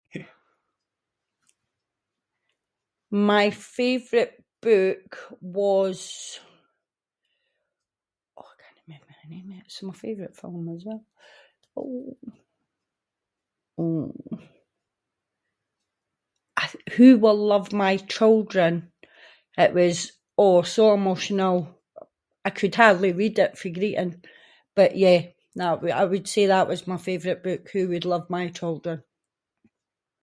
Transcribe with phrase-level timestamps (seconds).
[3.13, 5.07] My favourite book
[5.41, 6.39] was-
[8.37, 11.07] oh I cannae remember the name of it, it’s my favourite film as well-
[13.77, 14.47] [inc]
[16.63, 18.73] I- who will love my children,
[19.65, 19.97] it was–
[20.43, 21.57] oh, so emotional,
[22.45, 24.13] I could hardly read it fae greeting.
[24.77, 25.21] But yeah
[25.59, 28.99] nah- I- I would say that was my favourite book, who would love my children.